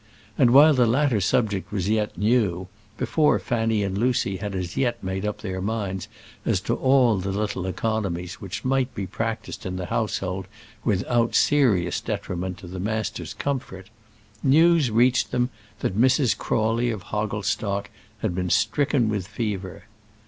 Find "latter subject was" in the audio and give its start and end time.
0.87-1.87